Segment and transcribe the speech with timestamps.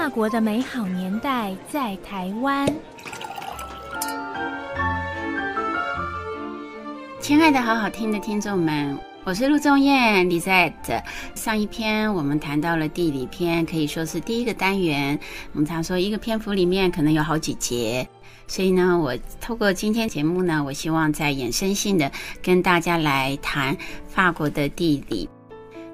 [0.00, 2.66] 法国的美好年代在台湾。
[7.20, 11.02] 亲爱的好好听的听众们，我是陆仲燕 Lizette。
[11.34, 15.20] 上一篇我们谈到了地理篇，可以说是第一个单元。
[15.52, 18.08] 我们常说一个篇幅里面可能有好几节，
[18.46, 22.10] 所以呢，我透过今天节目呢，我希望再衍生性的
[22.42, 23.76] 跟大家来谈
[24.08, 25.28] 法国的地理。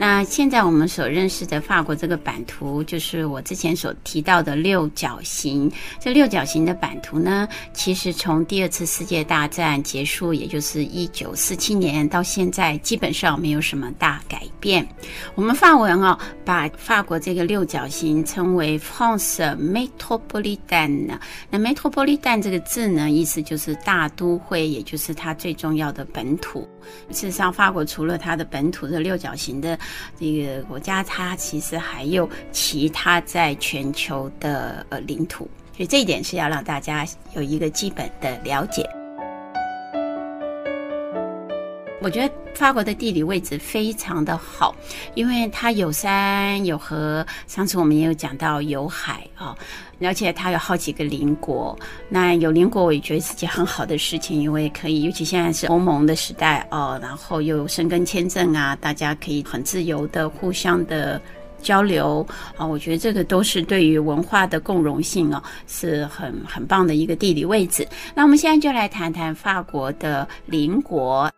[0.00, 5.70] 那现在我们所认识的法国这个版图，就是我之前所提到的六角形。
[6.00, 14.88] 这六角形的版图呢，其实从第二次世界大战结束，也就是一九四七年到现在，基本上没有什么大改变。
[15.34, 21.10] 我们法文啊，把法国这个六角形称为 France métropolitaine。
[21.50, 26.66] 那 m e t r o p o l i t a n 这个字呢，意思就是大都会，也就是它最重要的本土。
[27.10, 29.78] 事实上，法国除了它的本土的六角形的
[30.18, 38.88] 这个国家，它其实还有其他在全球的呃领土，所以这一点是要让大家有一个基本的了解。
[42.02, 44.74] 我觉得法国的地理位置非常的好，
[45.14, 49.54] 因为它有山有河，上次我们也有讲到有海啊，
[50.00, 51.78] 而且它有好几个邻国。
[52.08, 61.20] 那有邻国，我也觉得是件很好的事情，因为可以，尤其现在是欧盟的时代哦，然后又申根签证啊，大家可以很自由的互相的
[61.60, 62.26] 交流
[62.56, 67.86] 啊，我觉得这个都是对于文化的共融性哦，是很很棒的一个地理位置。
[68.14, 71.30] 那我们现在就来谈谈法国的邻国。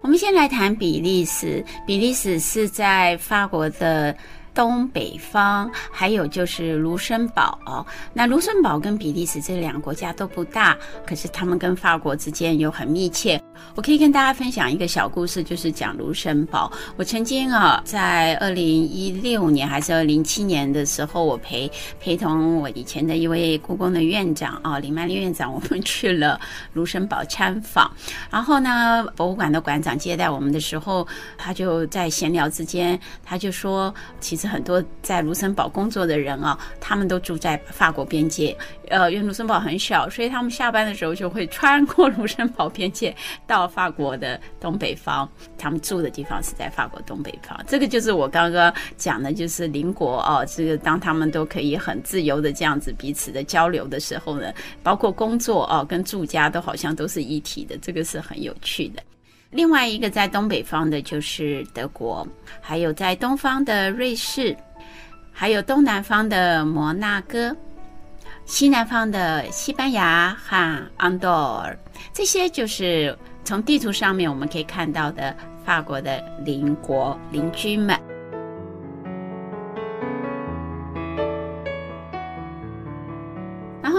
[0.00, 1.64] 我们先来谈比利时。
[1.86, 4.16] 比利时是在法国的
[4.54, 7.84] 东北方，还有就是卢森堡。
[8.12, 13.40] 那卢森堡跟比利时这两个国家都不大，可是他们跟法国之间有很密切。
[13.74, 16.72] 我可以跟大家分享一个小故事，就是讲卢森堡。
[16.96, 26.40] 我曾经啊，在二零一六年还是二零七年的时候，我陪陪同我以前的一位故宫的院长啊，林曼丽院长，我们去了
[26.72, 27.90] 卢森堡参访。
[28.30, 38.56] 然后呢，博物馆的馆长接待我们的时候，他就在闲聊之间，他就说，其实很多在卢森堡工作的人啊，他们都住在法国边界。
[38.88, 43.14] 呃，因为卢森堡很小，所以他们下班的时候就会穿过 卢森堡边界。
[43.46, 47.58] 到法国的东北方，他们住的地方是在法国东北方。
[47.66, 50.44] 这个就是我刚刚讲的，就是邻国哦。
[50.48, 54.52] 这个当他们都可以很自由的这样子彼此的交流的时候呢，
[54.82, 59.02] 包括工作哦跟住家都好像都是一体的，这个是很有趣的。
[59.50, 62.26] 另外一个在东北方的就是德国，
[62.60, 64.54] 还有在东方的瑞士，
[65.32, 67.56] 还有东南方的摩纳哥。
[68.46, 71.76] 西南方的西班牙和安多尔，
[72.12, 77.98] 这些就是从地图上面我们可以看到的法国的邻国邻居们。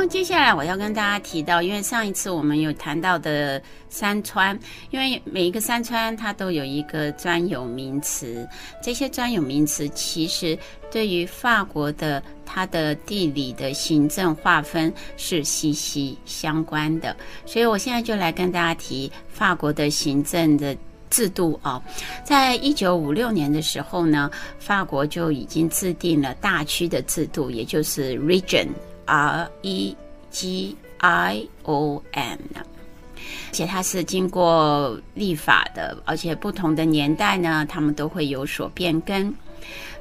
[0.10, 4.58] 接下来我要跟大家提到，因为上一次我们有谈到的山川，
[4.90, 8.48] 因为每一个山川它都有一个专有名词，
[8.82, 10.58] 这些专有名词其实。
[10.90, 17.14] 对于法国的它的地理的行政划分是息息相关的，
[17.46, 20.76] 所以我现在就来跟大家提法国的行政的
[21.10, 21.84] 制度啊。
[22.24, 28.70] 在一九五六年的时候呢，法国就已经制定了大区的制度，也就是 region
[29.08, 29.96] R E
[30.30, 39.34] G I O N，而且它是经过立法的，而且不同的年代呢，他们都会有所变更。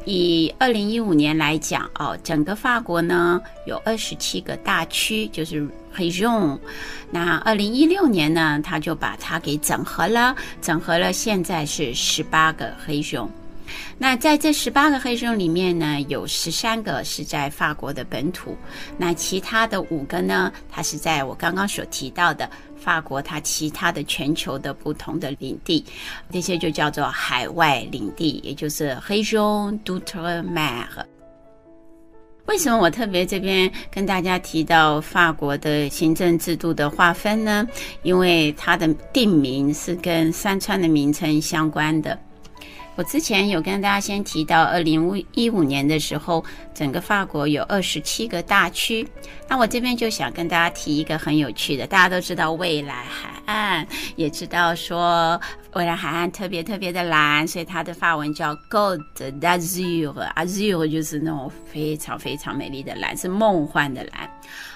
[0.05, 6.57] 以二零一五年来讲，哦，整个法国呢有二十七个大区，就是 région。
[7.11, 13.29] 那二零一六年呢，他就把它给整合了，整合了，现在是十八个 region。
[13.99, 18.57] 那在这十八个 région 里面呢，有十三个是在法国的本土，
[18.97, 22.49] 那其他的五个呢，它是在我刚刚所提到的。
[22.79, 25.85] 法国它其他的全球的不同的领地，
[26.31, 30.87] 这些就叫做海外领地，也就是 Région d'Outre-mer。
[32.45, 37.67] 为什么我特别这边跟大家提到法国的行政制度的划分呢？
[38.05, 42.17] 因为它的地名是跟山川的名称相关的。
[42.97, 46.43] 我之前有跟大家先提到，二零一五年的时候，
[46.75, 49.07] 整个法国有二十七个大区。
[49.47, 55.39] 那我这边就想跟大家提一个很有趣的，大家都知道蔚蓝海岸，也知道说
[55.73, 64.29] 蔚蓝海岸特别特别的蓝，所以它的法文叫 Gold d'Azur，Azur 就是那种非常非常美丽的蓝，是梦幻的蓝。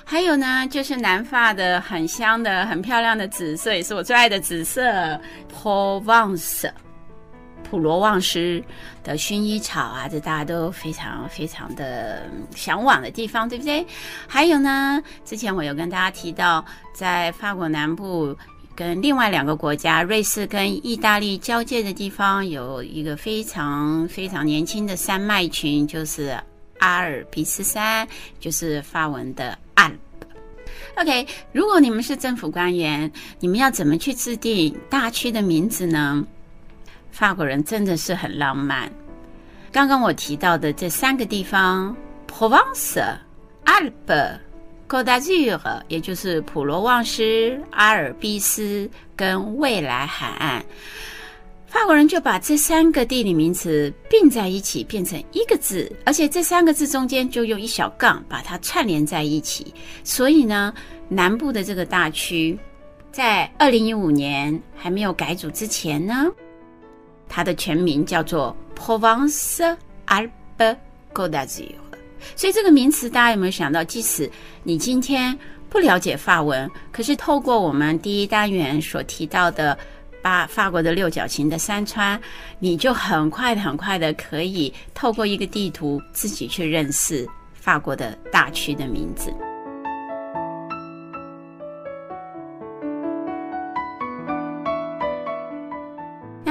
[0.04, 5.18] 还有呢，就是南法的很香的、很漂亮的紫色，也是我最爱的紫色
[5.50, 6.70] ，Provence。
[7.62, 8.62] 普罗旺斯
[9.04, 12.22] 的薰衣草啊，这大家都非常非常的
[12.54, 13.86] 向往的地方，对不对？
[14.26, 18.36] 还有呢，之前我有跟大家提到，在法国南部
[18.74, 26.36] 跟另外两个国家瑞士跟意大利交界的地方，有一个非常非常年轻的山脉群，就是
[26.78, 28.08] 阿尔卑斯山，
[28.40, 29.96] 就是法文的 Alps。
[30.96, 36.26] OK，如果你们是政府官员，你们要怎么去制定大区的名字呢？
[37.10, 38.90] 法国人真的是很浪漫。
[39.72, 41.94] 刚刚我提到的这三个地方
[42.28, 43.00] ：Provence、
[43.64, 44.38] Alpes、
[44.88, 50.64] Côte d'Azur，也就是普罗旺斯、阿尔卑斯跟未来海岸。
[51.68, 59.72] 法国人就把这三个地理名词并在一起，变成一个字，而且这三个字中间就用一小杠把它串联在一起。
[60.02, 60.74] 所以呢，
[61.08, 62.58] 南部的这个大区，
[63.12, 66.26] 在二零一五年还没有改组之前呢。
[67.30, 69.76] 它的全名叫做 Provence
[70.08, 70.76] Alpes
[71.14, 71.72] Côte d'Azur，
[72.34, 73.84] 所以这个名词大家有没有想到？
[73.84, 74.28] 即使
[74.64, 75.38] 你今天
[75.68, 79.78] 不了解法文，可是透过我们第一单元所提到的
[80.20, 82.20] 把法国的六角形的山川，
[82.58, 89.32] 你就很快很快的可以透过一个地图自己去认识法国的大区的名字。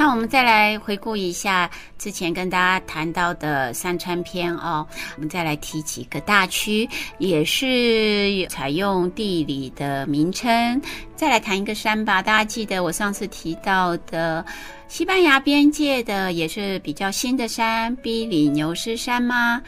[0.09, 4.85] 我们再来回顾一下之前跟大家谈到的山川篇哦，
[5.15, 6.89] 我们再来提几个大区，
[7.19, 10.81] 也是采用地理的名称。
[11.15, 14.43] 再来谈一个山吧，大家记得我上次提到的
[14.87, 19.61] 西班牙边界的也是比较新的山——比利牛斯山吗？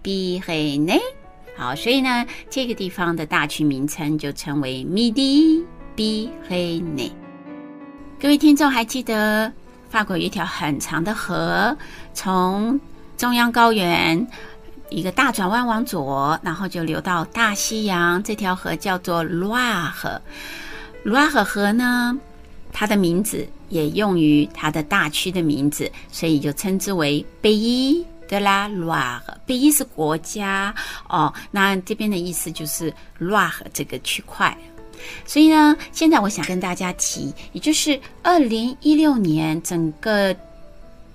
[0.00, 1.00] 比黑内。
[1.56, 5.64] 好，所以呢，这个地方的大区名称就称为 Midi
[5.96, 7.10] 比黑内。
[8.20, 9.52] 各位听众还记得？
[9.88, 11.76] 法国有一条很长的河，
[12.12, 12.78] 从
[13.16, 14.26] 中央高原
[14.90, 18.22] 一个大转弯往左，然后就流到大西洋。
[18.22, 20.20] 这条河叫做卢瓦尔河。
[21.04, 22.16] 卢瓦尔河呢，
[22.72, 29.20] 它的名字也用于它的大区的名字，所以就称之为 Pays de la Loire。
[29.46, 30.74] Pays 是国家
[31.08, 34.56] 哦，那这边的意思就是卢瓦尔这个区块。
[35.26, 40.34] 所以呢，现在我想跟大家提，也就是二零一六年整个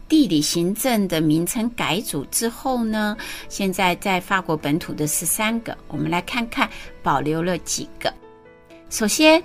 [0.07, 3.17] 地理行政的名称改组之后呢，
[3.49, 6.69] 现在在法国本土的十三个，我们来看看
[7.01, 8.13] 保留了几个。
[8.89, 9.41] 首先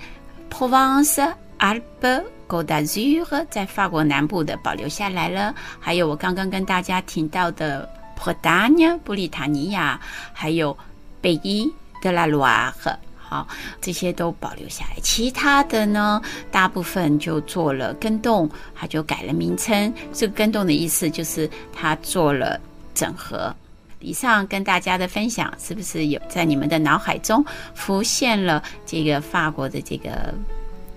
[0.50, 7.88] ，Provence Alpes Côte d'Azur 在法国南部的保留下来了，还有我刚刚跟大家提到的
[8.18, 9.98] Bretagne 布里塔尼亚，
[10.32, 10.76] 还有
[11.22, 11.70] Pays
[12.02, 12.96] de la Loire。
[13.28, 13.46] 好，
[13.78, 14.96] 这些都保留下来。
[15.02, 19.92] 其他的呢，大部分就做了更动，它就改了名称。
[20.14, 22.58] 这个更动的意思就是它做了
[22.94, 23.54] 整合。
[24.00, 27.44] 以上跟大家的分享，是不是有在你们的脑海中
[27.74, 30.32] 浮现了这个法国的这个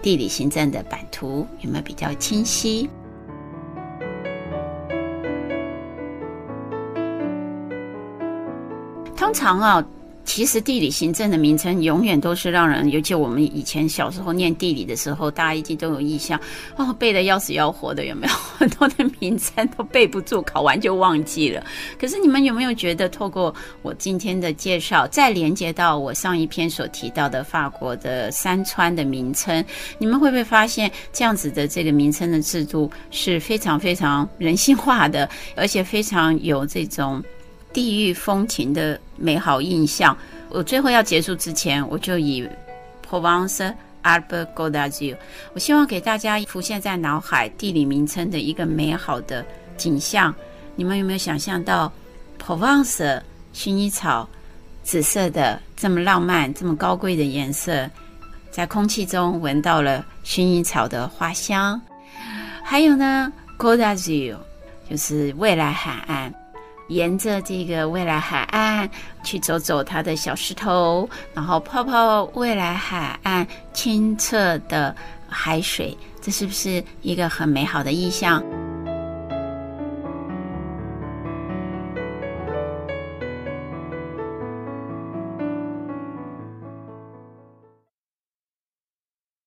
[0.02, 1.46] 地理行政的版图？
[1.60, 2.90] 有没有比较清晰？
[9.18, 9.86] 通常啊。
[10.34, 16.40] 其实地理行政的名称永远都是让人，尤其我们以前小时候念地理的时候，大家一定都有印象
[16.78, 18.34] 哦，背得要死要活的，有没有？
[18.58, 21.62] 很多的名称都背不住，考完就忘记了。
[22.00, 29.62] 可是你们有没有觉得，透过我今天的介绍，再连接到我上一篇所提到的法国的山川的名称，
[29.98, 37.22] 你们会不会发现这样子的这个名称的制度是非常非常人性化的，而且非常有这种。
[37.74, 40.18] 地域风情的美好印象。
[40.50, 42.48] 我最后要结束之前，我就以
[43.10, 43.74] Provence
[44.04, 45.16] Alpes Côte d'Azur，
[45.54, 49.46] 我希望给大家浮现在脑海地理名称的一个美好的
[49.78, 50.34] 景象。
[50.76, 51.92] 你们有没有想象到
[52.44, 53.22] Provence
[53.54, 54.28] 薰衣草
[54.84, 57.90] 紫色的这么浪漫、这么高贵的颜色，
[58.50, 61.80] 在空气中闻到了薰衣草的花香？
[62.64, 64.38] 还有呢，Côte d'Azur
[64.90, 66.34] 就是未来海岸。
[66.92, 68.90] 沿着这个未来海岸
[69.24, 74.94] 去走走它的小石头，然后泡泡未来海岸清澈的
[75.30, 78.44] 海水，这是不是一个很美好的意象？